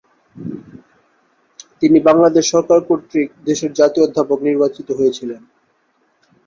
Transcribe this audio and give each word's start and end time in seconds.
তিনি 1.81 1.97
বাংলাদেশ 2.07 2.45
সরকার 2.53 2.79
কর্তৃক 2.87 3.29
দেশের 3.47 3.71
জাতীয় 3.79 4.05
অধ্যাপক 4.05 4.39
নির্বাচিত 4.47 4.87
হয়েছিলেন। 4.99 5.41